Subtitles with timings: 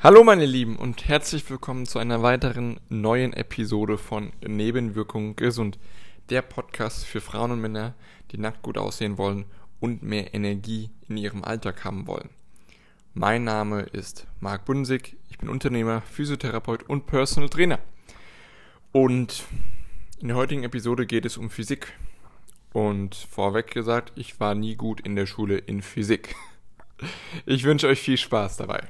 [0.00, 5.76] Hallo meine Lieben und herzlich willkommen zu einer weiteren neuen Episode von Nebenwirkungen gesund.
[6.30, 7.96] Der Podcast für Frauen und Männer,
[8.30, 9.46] die nackt gut aussehen wollen
[9.80, 12.30] und mehr Energie in ihrem Alltag haben wollen.
[13.12, 17.80] Mein Name ist Marc Bunsig, ich bin Unternehmer, Physiotherapeut und Personal Trainer.
[18.92, 19.42] Und
[20.20, 21.92] in der heutigen Episode geht es um Physik.
[22.72, 26.36] Und vorweg gesagt, ich war nie gut in der Schule in Physik.
[27.46, 28.88] Ich wünsche euch viel Spaß dabei.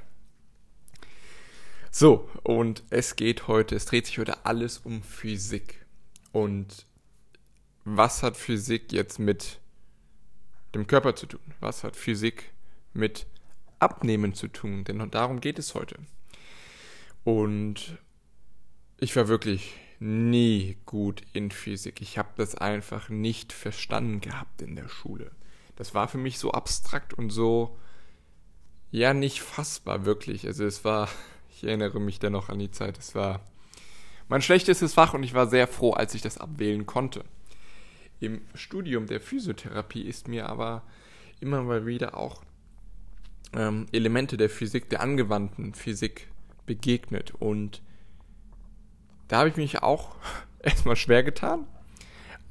[1.90, 5.86] So, und es geht heute, es dreht sich heute alles um Physik.
[6.32, 6.86] Und
[7.84, 9.60] was hat Physik jetzt mit
[10.74, 11.40] dem Körper zu tun?
[11.60, 12.52] Was hat Physik
[12.92, 13.26] mit
[13.78, 14.84] Abnehmen zu tun?
[14.84, 15.96] Denn darum geht es heute.
[17.24, 17.98] Und
[18.98, 22.00] ich war wirklich nie gut in Physik.
[22.00, 25.32] Ich habe das einfach nicht verstanden gehabt in der Schule.
[25.76, 27.78] Das war für mich so abstrakt und so,
[28.90, 30.46] ja, nicht fassbar wirklich.
[30.46, 31.08] Also es war
[31.58, 32.98] ich erinnere mich dennoch an die Zeit.
[32.98, 33.40] Es war
[34.28, 37.24] mein schlechtestes Fach und ich war sehr froh, als ich das abwählen konnte.
[38.20, 40.84] Im Studium der Physiotherapie ist mir aber
[41.40, 42.42] immer mal wieder auch
[43.54, 46.28] ähm, Elemente der Physik, der angewandten Physik
[46.64, 47.34] begegnet.
[47.34, 47.82] Und
[49.26, 50.14] da habe ich mich auch
[50.60, 51.66] erstmal schwer getan,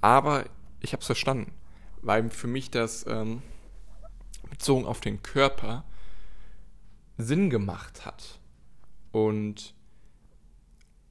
[0.02, 0.44] aber
[0.81, 1.53] ich habe es verstanden,
[2.02, 3.42] weil für mich das ähm,
[4.49, 5.86] bezogen auf den Körper
[7.17, 8.39] Sinn gemacht hat.
[9.18, 9.73] Und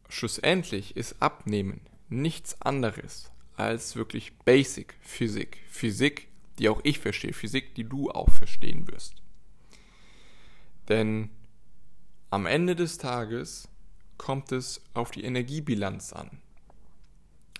[0.08, 5.58] schlussendlich ist Abnehmen nichts anderes als wirklich Basic Physik.
[5.68, 6.28] Physik,
[6.60, 9.14] die auch ich verstehe, Physik, die du auch verstehen wirst.
[10.88, 11.30] Denn
[12.30, 13.68] am Ende des Tages
[14.18, 16.30] kommt es auf die Energiebilanz an.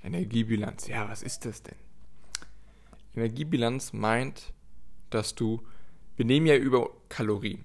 [0.05, 1.75] Energiebilanz, ja, was ist das denn?
[3.17, 4.53] Energiebilanz meint,
[5.11, 5.67] dass du,
[6.15, 7.65] wir nehmen ja über Kalorien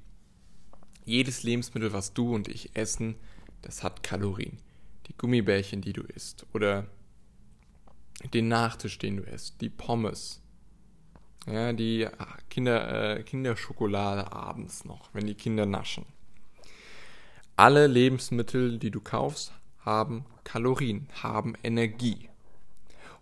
[1.12, 3.16] jedes Lebensmittel, was du und ich essen,
[3.62, 4.58] das hat Kalorien.
[5.08, 6.88] Die Gummibärchen, die du isst, oder
[8.34, 10.42] den Nachtisch, den du isst, die Pommes,
[11.48, 12.08] ja, die
[12.50, 16.06] Kinder, äh, Kinderschokolade abends noch, wenn die Kinder naschen.
[17.56, 22.30] Alle Lebensmittel, die du kaufst, haben Kalorien, haben Energie.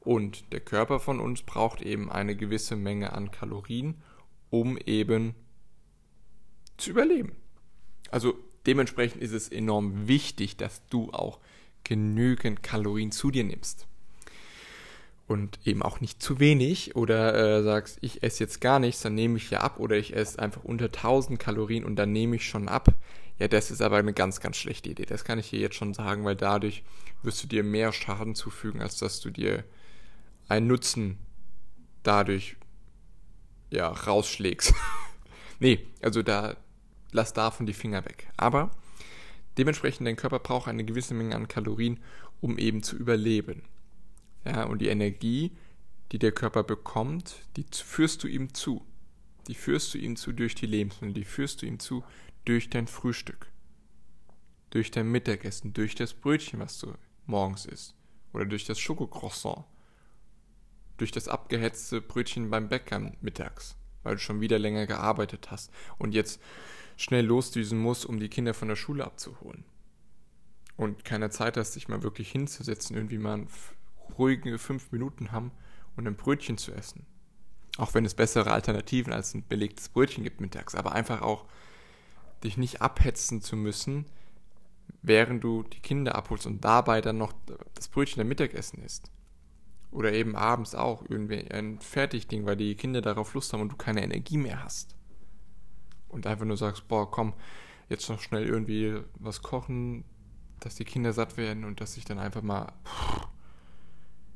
[0.02, 4.02] Und der Körper von uns braucht eben eine gewisse Menge an Kalorien,
[4.50, 5.34] um eben
[6.78, 7.39] zu überleben.
[8.12, 11.40] Also dementsprechend ist es enorm wichtig, dass du auch
[11.84, 13.88] genügend Kalorien zu dir nimmst.
[15.28, 19.14] Und eben auch nicht zu wenig oder äh, sagst, ich esse jetzt gar nichts, dann
[19.14, 22.48] nehme ich ja ab oder ich esse einfach unter 1000 Kalorien und dann nehme ich
[22.48, 22.96] schon ab.
[23.38, 25.06] Ja, das ist aber eine ganz, ganz schlechte Idee.
[25.06, 26.84] Das kann ich dir jetzt schon sagen, weil dadurch
[27.22, 29.64] wirst du dir mehr Schaden zufügen, als dass du dir
[30.48, 31.18] einen Nutzen
[32.04, 32.58] dadurch
[33.70, 34.74] ja rausschlägst.
[35.60, 36.58] nee, also da
[37.12, 38.30] lass davon die Finger weg.
[38.38, 38.72] Aber
[39.58, 42.00] dementsprechend, dein Körper braucht eine gewisse Menge an Kalorien,
[42.42, 43.64] um eben zu überleben.
[44.46, 45.52] Ja, und die Energie,
[46.12, 48.86] die der Körper bekommt, die führst du ihm zu.
[49.48, 52.04] Die führst du ihm zu durch die Lebensmittel, die führst du ihm zu
[52.46, 53.48] durch dein Frühstück,
[54.70, 56.94] durch dein Mittagessen, durch das Brötchen, was du
[57.26, 57.96] morgens isst,
[58.34, 59.66] oder durch das Schokocroissant,
[60.98, 66.14] durch das abgehetzte Brötchen beim Bäcker mittags, weil du schon wieder länger gearbeitet hast und
[66.14, 66.42] jetzt
[67.00, 69.64] schnell losdüsen muss, um die Kinder von der Schule abzuholen.
[70.76, 73.46] Und keine Zeit hast, sich mal wirklich hinzusetzen, irgendwie mal
[74.18, 75.52] ruhige fünf Minuten haben
[75.96, 77.06] und ein Brötchen zu essen.
[77.78, 81.46] Auch wenn es bessere Alternativen als ein belegtes Brötchen gibt mittags, aber einfach auch
[82.44, 84.06] dich nicht abhetzen zu müssen,
[85.02, 87.32] während du die Kinder abholst und dabei dann noch
[87.76, 89.10] das Brötchen der Mittagessen isst.
[89.92, 93.78] Oder eben abends auch irgendwie ein Fertigding, weil die Kinder darauf Lust haben und du
[93.78, 94.99] keine Energie mehr hast
[96.10, 97.34] und einfach nur sagst, boah, komm,
[97.88, 100.04] jetzt noch schnell irgendwie was kochen,
[100.60, 102.72] dass die Kinder satt werden und dass ich dann einfach mal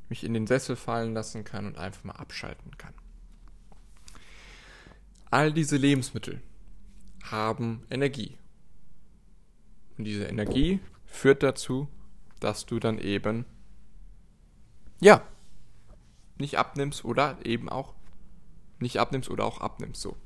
[0.09, 2.93] mich in den Sessel fallen lassen kann und einfach mal abschalten kann.
[5.29, 6.41] All diese Lebensmittel
[7.23, 8.37] haben Energie.
[9.97, 11.87] Und diese Energie führt dazu,
[12.39, 13.45] dass du dann eben,
[14.99, 15.23] ja,
[16.37, 17.93] nicht abnimmst oder eben auch
[18.79, 20.17] nicht abnimmst oder auch abnimmst so.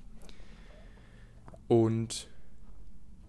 [1.68, 2.28] Und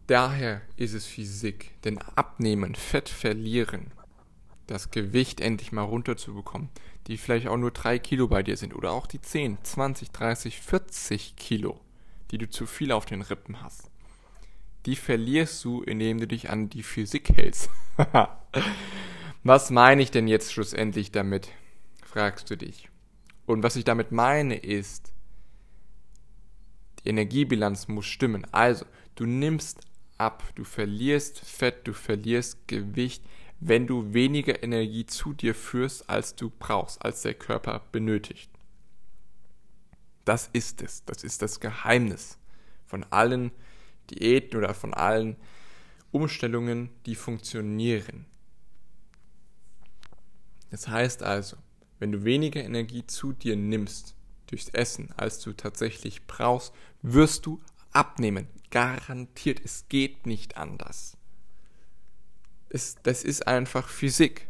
[0.07, 1.73] daher ist es Physik.
[1.85, 3.93] Denn abnehmen, Fett verlieren,
[4.67, 6.69] das Gewicht endlich mal runterzubekommen,
[7.07, 10.61] die vielleicht auch nur 3 Kilo bei dir sind oder auch die 10, 20, 30,
[10.61, 11.81] 40 Kilo,
[12.31, 13.91] die du zu viel auf den Rippen hast.
[14.87, 17.71] Die verlierst du, indem du dich an die Physik hältst.
[19.43, 21.49] was meine ich denn jetzt schlussendlich damit?
[22.03, 22.89] fragst du dich.
[23.47, 25.13] Und was ich damit meine ist,
[27.05, 28.47] die Energiebilanz muss stimmen.
[28.53, 28.85] Also,
[29.15, 29.81] du nimmst
[30.19, 30.43] ab.
[30.55, 33.23] Du verlierst Fett, du verlierst Gewicht,
[33.61, 38.51] wenn du weniger Energie zu dir führst, als du brauchst, als der Körper benötigt.
[40.25, 41.05] Das ist es.
[41.05, 42.39] Das ist das Geheimnis
[42.87, 43.51] von allen
[44.11, 45.37] Diäten oder von allen
[46.11, 48.27] Umstellungen, die funktionieren.
[50.71, 51.57] Das heißt also,
[51.99, 54.15] wenn du weniger Energie zu dir nimmst
[54.49, 56.73] durchs Essen, als du tatsächlich brauchst,
[57.03, 57.61] wirst du
[57.93, 58.49] abnehmen.
[58.71, 61.17] Garantiert, es geht nicht anders.
[62.69, 64.49] Es, das ist einfach Physik.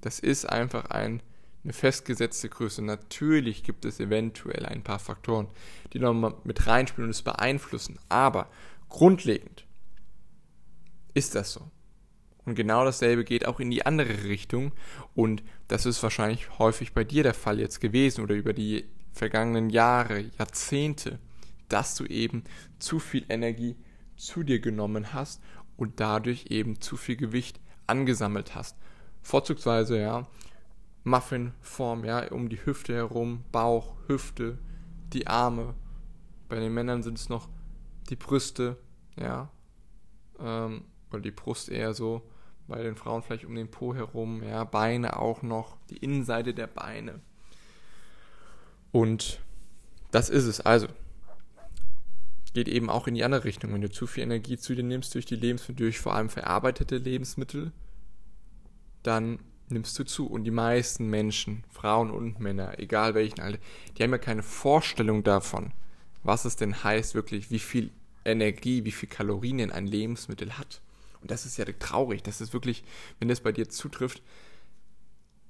[0.00, 1.22] Das ist einfach ein,
[1.62, 2.82] eine festgesetzte Größe.
[2.82, 5.48] Natürlich gibt es eventuell ein paar Faktoren,
[5.92, 7.98] die nochmal mit reinspielen und es beeinflussen.
[8.10, 8.50] Aber
[8.88, 9.66] grundlegend
[11.14, 11.70] ist das so.
[12.44, 14.72] Und genau dasselbe geht auch in die andere Richtung.
[15.14, 19.70] Und das ist wahrscheinlich häufig bei dir der Fall jetzt gewesen oder über die vergangenen
[19.70, 21.18] Jahre, Jahrzehnte,
[21.68, 22.44] dass du eben
[22.78, 23.76] zu viel Energie
[24.16, 25.40] zu dir genommen hast
[25.76, 28.76] und dadurch eben zu viel Gewicht angesammelt hast.
[29.22, 30.26] Vorzugsweise, ja,
[31.04, 34.58] Muffinform, ja, um die Hüfte herum, Bauch, Hüfte,
[35.12, 35.74] die Arme.
[36.48, 37.48] Bei den Männern sind es noch
[38.10, 38.78] die Brüste,
[39.16, 39.50] ja,
[40.38, 42.22] ähm, oder die Brust eher so
[42.66, 46.66] bei den Frauen vielleicht um den Po herum, ja, Beine auch noch, die Innenseite der
[46.66, 47.20] Beine.
[48.94, 49.40] Und
[50.12, 50.60] das ist es.
[50.60, 50.86] Also,
[52.52, 53.74] geht eben auch in die andere Richtung.
[53.74, 56.98] Wenn du zu viel Energie zu dir nimmst durch die Lebensmittel, durch vor allem verarbeitete
[56.98, 57.72] Lebensmittel,
[59.02, 60.28] dann nimmst du zu.
[60.28, 63.58] Und die meisten Menschen, Frauen und Männer, egal welchen Alter,
[63.98, 65.72] die haben ja keine Vorstellung davon,
[66.22, 67.90] was es denn heißt, wirklich, wie viel
[68.24, 70.82] Energie, wie viel Kalorien ein Lebensmittel hat.
[71.20, 72.22] Und das ist ja traurig.
[72.22, 72.84] Das ist wirklich,
[73.18, 74.22] wenn das bei dir zutrifft,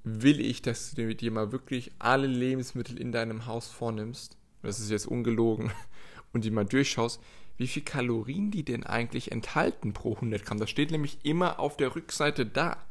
[0.05, 4.37] will ich, dass du dir mal wirklich alle Lebensmittel in deinem Haus vornimmst.
[4.63, 5.73] Das ist jetzt ungelogen.
[6.33, 7.21] Und die mal durchschaust,
[7.57, 10.59] wie viel Kalorien die denn eigentlich enthalten pro 100 Gramm.
[10.59, 12.85] Das steht nämlich immer auf der Rückseite da.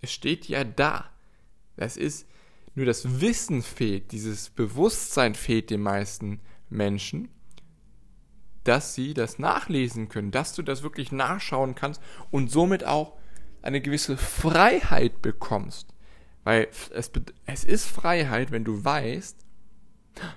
[0.00, 1.10] Es steht ja da.
[1.76, 2.26] Das ist
[2.74, 6.40] nur das Wissen fehlt, dieses Bewusstsein fehlt den meisten
[6.70, 7.28] Menschen
[8.64, 12.00] dass sie das nachlesen können, dass du das wirklich nachschauen kannst
[12.30, 13.16] und somit auch
[13.60, 15.91] eine gewisse Freiheit bekommst.
[16.44, 17.10] Weil es,
[17.46, 19.36] es ist Freiheit, wenn du weißt,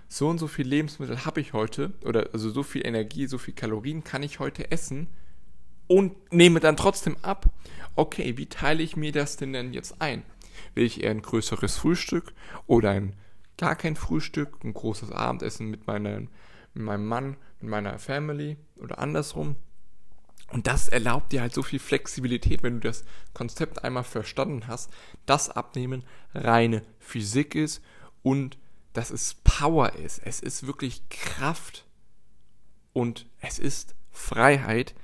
[0.07, 3.53] so und so viel Lebensmittel habe ich heute, oder also so viel Energie, so viel
[3.53, 5.07] Kalorien kann ich heute essen
[5.87, 7.47] und nehme dann trotzdem ab.
[7.95, 10.23] Okay, wie teile ich mir das denn denn jetzt ein?
[10.73, 12.33] Will ich eher ein größeres Frühstück
[12.67, 13.13] oder ein
[13.57, 16.29] gar kein Frühstück, ein großes Abendessen mit meinen
[16.73, 19.55] mit meinem Mann, mit meiner Family oder andersrum.
[20.47, 23.03] Und das erlaubt dir halt so viel Flexibilität, wenn du das
[23.33, 24.92] Konzept einmal verstanden hast,
[25.25, 26.03] dass Abnehmen
[26.33, 27.81] reine Physik ist
[28.21, 28.57] und
[28.94, 30.19] dass es Power ist.
[30.24, 31.86] Es ist wirklich Kraft
[32.94, 34.95] und es ist Freiheit,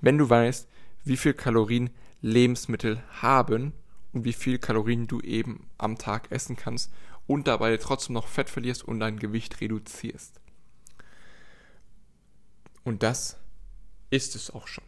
[0.00, 0.68] wenn du weißt,
[1.04, 1.90] wie viel Kalorien
[2.20, 3.72] Lebensmittel haben
[4.12, 6.90] und wie viel Kalorien du eben am Tag essen kannst
[7.26, 10.40] und dabei trotzdem noch Fett verlierst und dein Gewicht reduzierst.
[12.82, 13.38] Und das
[14.16, 14.84] ist es auch schon.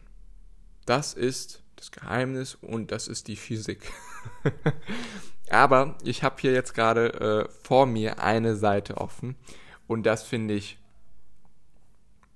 [0.85, 3.91] Das ist das Geheimnis und das ist die Physik.
[5.49, 9.35] Aber ich habe hier jetzt gerade äh, vor mir eine Seite offen
[9.87, 10.77] und das finde ich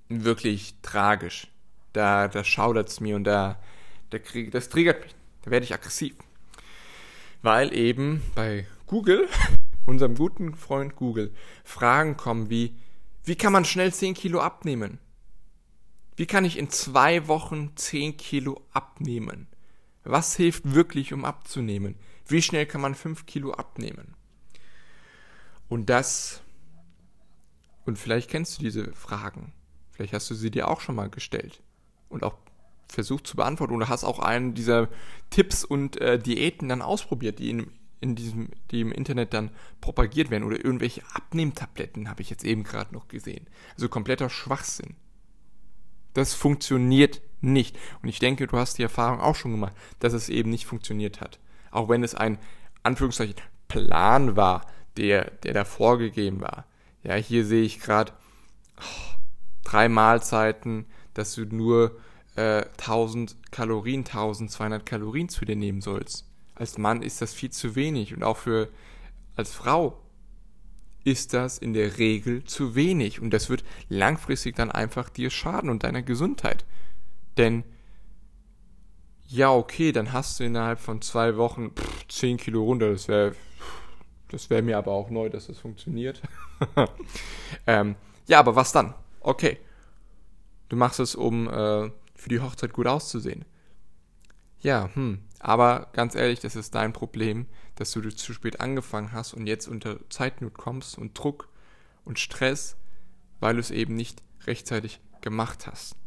[0.07, 1.48] wirklich tragisch.
[1.94, 3.60] Da, da schaudert es mir und da,
[4.12, 5.16] da krieg, das triggert mich.
[5.44, 6.16] Da werde ich aggressiv.
[7.42, 9.28] Weil eben bei Google,
[9.85, 11.33] unserem guten Freund Google,
[11.64, 12.76] Fragen kommen wie,
[13.26, 15.00] wie kann man schnell 10 Kilo abnehmen?
[16.16, 19.48] Wie kann ich in zwei Wochen 10 Kilo abnehmen?
[20.04, 21.96] Was hilft wirklich, um abzunehmen?
[22.28, 24.16] Wie schnell kann man 5 Kilo abnehmen?
[25.70, 26.42] Und das,
[27.86, 29.54] und vielleicht kennst du diese Fragen.
[29.92, 31.62] Vielleicht hast du sie dir auch schon mal gestellt
[32.10, 32.36] und auch
[32.88, 34.90] versucht zu beantworten oder hast auch einen dieser
[35.30, 39.50] Tipps und äh, Diäten dann ausprobiert, die in, in diesem, die im Internet dann
[39.82, 43.48] propagiert werden oder irgendwelche Abnehmtabletten habe ich jetzt eben gerade noch gesehen.
[43.74, 44.96] Also kompletter Schwachsinn.
[46.14, 47.78] Das funktioniert nicht.
[48.02, 51.22] Und ich denke, du hast die Erfahrung auch schon gemacht, dass es eben nicht funktioniert
[51.22, 51.40] hat.
[51.72, 52.38] Auch wenn es ein,
[52.84, 53.36] Anführungszeichen,
[53.68, 54.68] Plan war,
[54.98, 56.66] der, der da vorgegeben war.
[57.04, 58.14] Ja, hier sehe ich gerade
[58.78, 59.16] oh,
[59.64, 61.98] drei Mahlzeiten, dass du nur
[62.36, 66.26] äh, 1000 Kalorien, 1200 Kalorien zu dir nehmen sollst.
[66.56, 68.70] Als Mann ist das viel zu wenig und auch für
[69.36, 70.03] als Frau
[71.04, 75.69] ist das in der Regel zu wenig und das wird langfristig dann einfach dir schaden
[75.69, 76.66] und deiner Gesundheit.
[77.38, 77.64] Denn
[79.28, 82.92] ja, okay, dann hast du innerhalb von zwei Wochen pff, 10 Kilo runter.
[82.92, 83.36] Das wäre
[84.33, 86.19] das wäre mir aber auch neu, dass das funktioniert.
[87.68, 87.95] ähm,
[88.26, 88.95] ja, aber was dann?
[89.19, 89.60] Okay.
[90.69, 93.45] Du machst es um äh, für die Hochzeit gut auszusehen.
[94.64, 99.34] Ja, hm, aber ganz ehrlich, das ist dein Problem, dass du zu spät angefangen hast
[99.34, 101.50] und jetzt unter Zeitnot kommst und Druck
[102.06, 102.78] und Stress,
[103.42, 105.98] weil du es eben nicht rechtzeitig gemacht hast.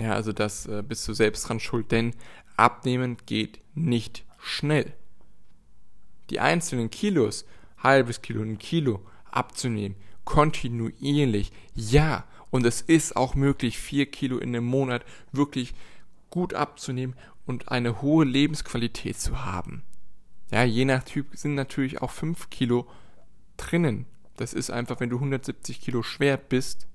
[0.00, 2.14] Ja, also das äh, bist du selbst dran schuld, denn
[2.56, 4.92] abnehmen geht nicht schnell.
[6.30, 7.44] Die einzelnen Kilos,
[7.78, 9.00] halbes Kilo, ein Kilo
[9.30, 15.74] abzunehmen, kontinuierlich, ja, und es ist auch möglich, vier Kilo in einem Monat wirklich
[16.32, 17.14] gut abzunehmen
[17.46, 19.84] und eine hohe Lebensqualität zu haben.
[20.50, 22.88] Ja, je nach Typ sind natürlich auch fünf Kilo
[23.56, 24.06] drinnen.
[24.36, 26.88] Das ist einfach, wenn du 170 Kilo schwer bist,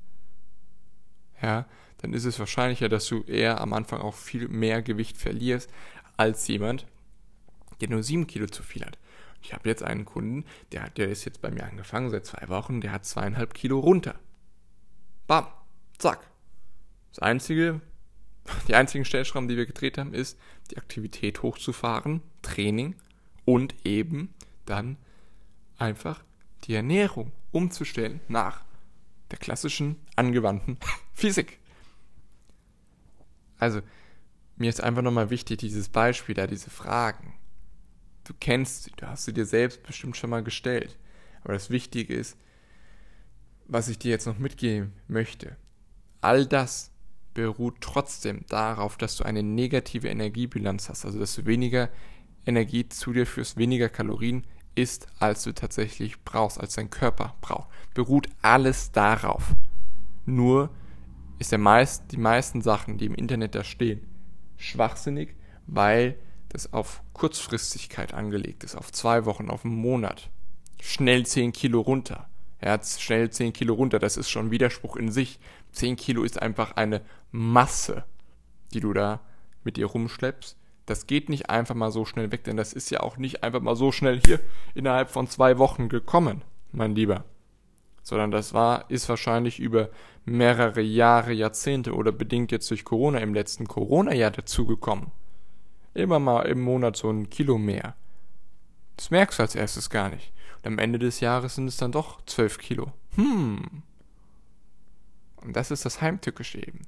[1.41, 1.65] ja,
[1.99, 5.69] dann ist es wahrscheinlicher, dass du eher am Anfang auch viel mehr Gewicht verlierst,
[6.17, 6.87] als jemand,
[7.79, 8.97] der nur 7 Kilo zu viel hat.
[9.41, 12.81] Ich habe jetzt einen Kunden, der, der ist jetzt bei mir angefangen seit zwei Wochen,
[12.81, 14.15] der hat zweieinhalb Kilo runter.
[15.27, 15.47] Bam,
[15.99, 16.27] zack.
[17.11, 17.81] Das einzige,
[18.67, 20.37] die einzigen Stellschrauben, die wir gedreht haben, ist,
[20.71, 22.95] die Aktivität hochzufahren, Training
[23.45, 24.33] und eben
[24.65, 24.97] dann
[25.77, 26.23] einfach
[26.63, 28.63] die Ernährung umzustellen nach
[29.31, 30.77] der klassischen angewandten
[31.13, 31.59] Physik.
[33.59, 33.81] Also,
[34.55, 37.33] mir ist einfach nochmal wichtig, dieses Beispiel da, diese Fragen.
[38.23, 40.97] Du kennst sie, du hast sie dir selbst bestimmt schon mal gestellt.
[41.43, 42.37] Aber das Wichtige ist,
[43.67, 45.55] was ich dir jetzt noch mitgeben möchte.
[46.21, 46.91] All das
[47.37, 51.89] beruht trotzdem darauf, dass du eine negative Energiebilanz hast, also dass du weniger
[52.47, 57.69] Energie zu dir führst, weniger Kalorien isst, als du tatsächlich brauchst, als dein Körper braucht.
[57.93, 59.55] Beruht alles darauf.
[60.25, 60.71] Nur
[61.37, 64.01] ist der meist, die meisten Sachen, die im Internet da stehen,
[64.57, 65.35] schwachsinnig,
[65.67, 66.17] weil
[66.49, 70.31] das auf Kurzfristigkeit angelegt ist, auf zwei Wochen, auf einen Monat.
[70.81, 72.27] Schnell 10 Kilo runter.
[72.63, 75.39] Ja, schnell 10 Kilo runter, das ist schon Widerspruch in sich.
[75.77, 78.03] 10 Kilo ist einfach eine Masse,
[78.73, 79.21] die du da
[79.63, 80.57] mit dir rumschleppst.
[80.85, 83.61] Das geht nicht einfach mal so schnell weg, denn das ist ja auch nicht einfach
[83.61, 84.39] mal so schnell hier
[84.73, 87.25] innerhalb von zwei Wochen gekommen, mein Lieber
[88.07, 89.89] sondern das war, ist wahrscheinlich über
[90.23, 95.11] mehrere Jahre, Jahrzehnte oder bedingt jetzt durch Corona im letzten Corona-Jahr dazugekommen.
[95.93, 97.95] Immer mal im Monat so ein Kilo mehr.
[98.95, 100.31] Das merkst du als erstes gar nicht.
[100.59, 102.93] Und am Ende des Jahres sind es dann doch zwölf Kilo.
[103.15, 103.83] Hm.
[105.47, 106.81] Und das ist das Heimtückische eben.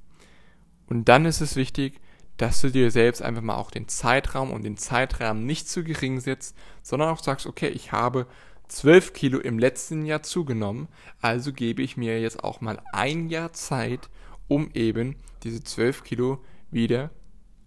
[0.86, 2.00] Und dann ist es wichtig,
[2.36, 6.20] dass du dir selbst einfach mal auch den Zeitraum und den Zeitrahmen nicht zu gering
[6.20, 8.26] setzt, sondern auch sagst, okay, ich habe
[8.68, 10.88] 12 Kilo im letzten Jahr zugenommen,
[11.20, 14.08] also gebe ich mir jetzt auch mal ein Jahr Zeit,
[14.46, 17.10] um eben diese 12 Kilo wieder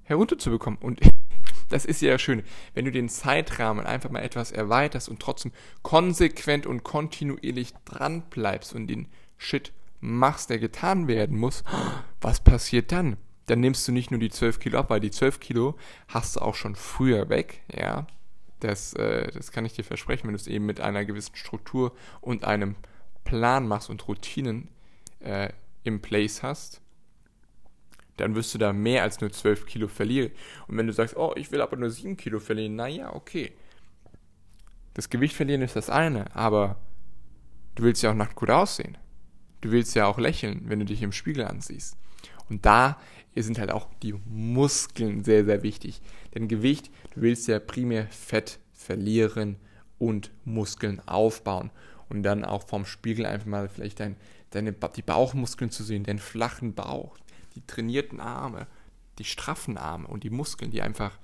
[0.03, 0.79] herunterzubekommen.
[0.79, 1.01] Und
[1.69, 6.65] das ist ja schön, wenn du den Zeitrahmen einfach mal etwas erweiterst und trotzdem konsequent
[6.65, 9.07] und kontinuierlich dran bleibst und den
[9.37, 9.73] Shit
[10.03, 11.63] machst, der getan werden muss,
[12.21, 13.17] was passiert dann?
[13.45, 15.75] Dann nimmst du nicht nur die 12 Kilo ab, weil die 12 Kilo
[16.07, 18.05] hast du auch schon früher weg, ja,
[18.59, 21.93] das, äh, das kann ich dir versprechen, wenn du es eben mit einer gewissen Struktur
[22.21, 22.75] und einem
[23.23, 24.69] Plan machst und Routinen
[25.19, 25.49] äh,
[25.83, 26.81] im Place hast,
[28.17, 30.31] dann wirst du da mehr als nur 12 Kilo verlieren.
[30.67, 33.53] Und wenn du sagst, oh, ich will aber nur 7 Kilo verlieren, naja, okay.
[34.93, 36.77] Das Gewicht verlieren ist das eine, aber
[37.75, 38.97] du willst ja auch nackt gut aussehen.
[39.63, 41.95] Du willst ja auch lächeln, wenn du dich im Spiegel ansiehst.
[42.49, 42.99] Und da
[43.33, 46.01] sind halt auch die Muskeln sehr, sehr wichtig.
[46.35, 49.55] Denn Gewicht, du willst ja primär Fett verlieren
[49.99, 51.71] und Muskeln aufbauen.
[52.09, 54.17] Und dann auch vom Spiegel einfach mal vielleicht dein,
[54.49, 57.17] deine, die Bauchmuskeln zu sehen, den flachen Bauch,
[57.55, 58.67] die trainierten Arme,
[59.17, 61.17] die straffen Arme und die Muskeln, die einfach,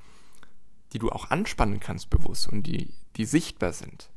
[0.94, 4.10] die du auch anspannen kannst bewusst und die, die sichtbar sind.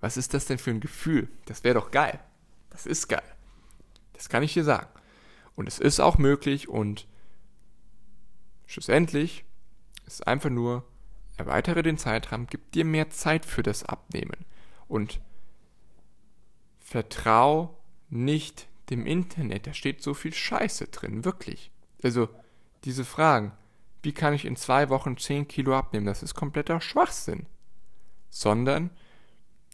[0.00, 1.28] Was ist das denn für ein Gefühl?
[1.44, 2.18] Das wäre doch geil.
[2.78, 3.24] Das ist geil.
[4.12, 4.88] Das kann ich dir sagen.
[5.56, 7.08] Und es ist auch möglich und
[8.66, 9.44] schlussendlich
[10.06, 10.84] ist einfach nur,
[11.36, 14.44] erweitere den Zeitrahmen, gib dir mehr Zeit für das Abnehmen
[14.86, 15.20] und
[16.78, 17.76] vertrau
[18.10, 21.72] nicht dem Internet, da steht so viel Scheiße drin, wirklich.
[22.04, 22.28] Also
[22.84, 23.50] diese Fragen,
[24.04, 27.46] wie kann ich in zwei Wochen 10 Kilo abnehmen, das ist kompletter Schwachsinn.
[28.30, 28.90] Sondern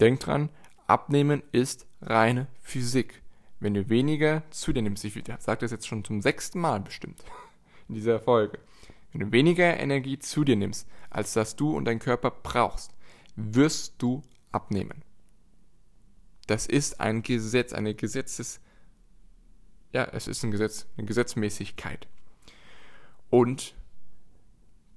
[0.01, 0.49] denk dran,
[0.87, 3.23] abnehmen ist reine Physik.
[3.61, 7.23] Wenn du weniger zu dir nimmst, ich sage das jetzt schon zum sechsten Mal bestimmt
[7.89, 8.59] in dieser Folge,
[9.13, 12.93] wenn du weniger Energie zu dir nimmst, als dass du und dein Körper brauchst,
[13.37, 14.23] wirst du
[14.53, 15.03] abnehmen.
[16.47, 18.61] Das ist ein Gesetz, eine Gesetzes,
[19.93, 22.07] ja, es ist ein Gesetz, eine Gesetzmäßigkeit.
[23.31, 23.75] Und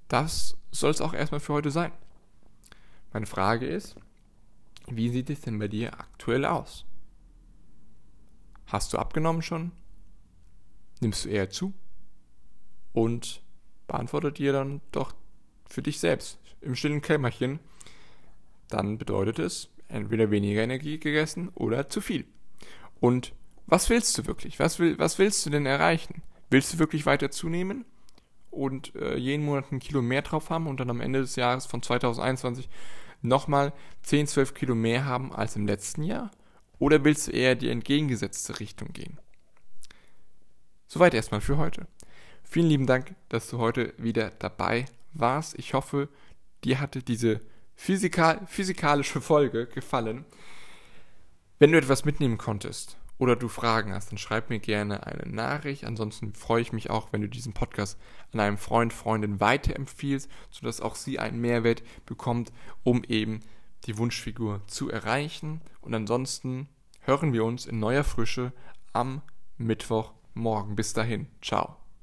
[0.08, 1.92] das soll es auch erstmal für heute sein.
[3.12, 3.96] Meine Frage ist,
[4.96, 6.84] wie sieht es denn bei dir aktuell aus?
[8.66, 9.72] Hast du abgenommen schon?
[11.00, 11.72] nimmst du eher zu?
[12.92, 13.42] Und
[13.86, 15.14] beantworte dir dann doch
[15.66, 17.60] für dich selbst im stillen Kämmerchen,
[18.68, 22.26] dann bedeutet es entweder weniger Energie gegessen oder zu viel.
[23.00, 23.32] Und
[23.66, 24.58] was willst du wirklich?
[24.58, 26.22] Was, will, was willst du denn erreichen?
[26.50, 27.84] Willst du wirklich weiter zunehmen
[28.50, 31.66] und äh, jeden Monat ein Kilo mehr drauf haben und dann am Ende des Jahres
[31.66, 32.68] von 2021
[33.22, 33.72] nochmal
[34.02, 36.30] 10, 12 Kilo mehr haben als im letzten Jahr?
[36.78, 39.18] Oder willst du eher die entgegengesetzte Richtung gehen?
[40.86, 41.86] Soweit erstmal für heute.
[42.44, 45.58] Vielen lieben Dank, dass du heute wieder dabei warst.
[45.58, 46.08] Ich hoffe,
[46.64, 47.40] dir hatte diese
[47.74, 50.24] physikal physikalische Folge gefallen.
[51.58, 55.84] Wenn du etwas mitnehmen konntest oder du Fragen hast, dann schreib mir gerne eine Nachricht.
[55.84, 57.98] Ansonsten freue ich mich auch, wenn du diesen Podcast
[58.32, 62.52] an einem Freund, Freundin weiterempfiehlst, sodass auch sie einen Mehrwert bekommt,
[62.84, 63.40] um eben
[63.84, 65.60] die Wunschfigur zu erreichen.
[65.80, 66.68] Und ansonsten
[67.00, 68.52] hören wir uns in neuer Frische
[68.92, 69.22] am
[69.56, 70.76] Mittwochmorgen.
[70.76, 71.26] Bis dahin.
[71.42, 71.87] Ciao.